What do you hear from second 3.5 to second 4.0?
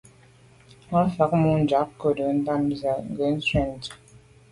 ŋgə́tú’.